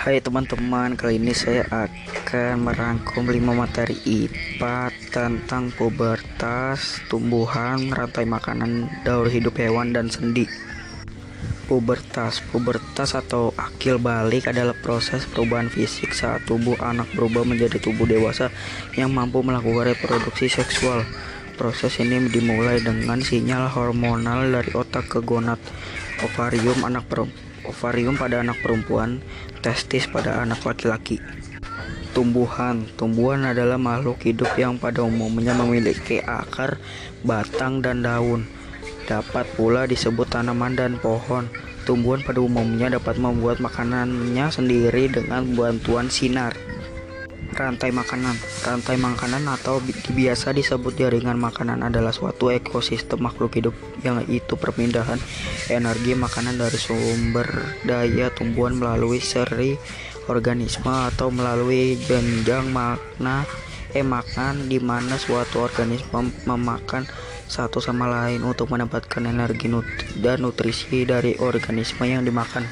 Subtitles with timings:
[0.00, 8.88] Hai teman-teman, kali ini saya akan merangkum 5 materi IPA tentang pubertas, tumbuhan, rantai makanan,
[9.04, 10.48] daur hidup hewan, dan sendi.
[11.68, 18.08] Pubertas Pubertas atau akil balik adalah proses perubahan fisik saat tubuh anak berubah menjadi tubuh
[18.08, 18.48] dewasa
[18.96, 21.04] yang mampu melakukan reproduksi seksual.
[21.60, 25.60] Proses ini dimulai dengan sinyal hormonal dari otak ke gonad,
[26.24, 27.08] ovarium anak
[27.64, 29.20] ovarium pada anak perempuan,
[29.60, 31.20] testis pada anak laki-laki.
[32.10, 36.82] Tumbuhan Tumbuhan adalah makhluk hidup yang pada umumnya memiliki akar,
[37.22, 38.50] batang, dan daun.
[39.06, 41.46] Dapat pula disebut tanaman dan pohon.
[41.86, 46.54] Tumbuhan pada umumnya dapat membuat makanannya sendiri dengan bantuan sinar.
[47.50, 49.82] Rantai makanan Rantai makanan atau
[50.14, 53.74] biasa disebut jaringan makanan adalah suatu ekosistem makhluk hidup
[54.06, 55.18] yang itu perpindahan
[55.68, 57.46] energi makanan dari sumber
[57.82, 59.74] daya tumbuhan melalui seri
[60.30, 63.42] organisme atau melalui jenjang makna
[63.90, 67.02] eh makan di mana suatu organisme memakan
[67.50, 69.82] satu sama lain untuk mendapatkan energi nut
[70.22, 72.62] dan nutrisi dari organisme yang dimakan.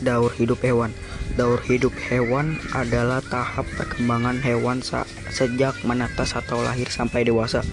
[0.00, 0.96] Daur hidup hewan
[1.34, 4.84] Daur hidup hewan adalah tahap perkembangan hewan
[5.32, 7.64] sejak menetas atau lahir sampai dewasa.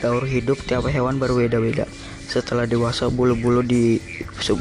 [0.00, 1.84] Daur hidup tiap hewan berbeda-beda.
[2.26, 4.00] Setelah dewasa, bulu-bulu di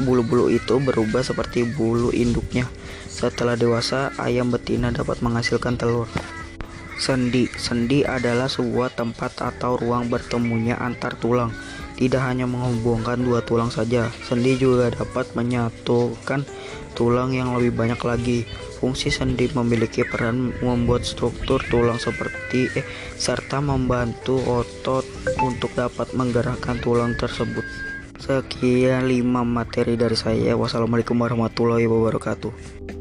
[0.03, 2.67] bulu-bulu itu berubah seperti bulu induknya.
[3.07, 6.11] Setelah dewasa, ayam betina dapat menghasilkan telur.
[7.01, 11.49] Sendi Sendi adalah sebuah tempat atau ruang bertemunya antar tulang.
[12.01, 16.41] Tidak hanya menghubungkan dua tulang saja, sendi juga dapat menyatukan
[16.97, 18.39] tulang yang lebih banyak lagi.
[18.81, 22.85] Fungsi sendi memiliki peran membuat struktur tulang seperti eh
[23.21, 25.05] serta membantu otot
[25.45, 27.61] untuk dapat menggerakkan tulang tersebut.
[28.17, 30.57] Sekian 5 materi dari saya.
[30.57, 33.00] Wassalamualaikum warahmatullahi wabarakatuh.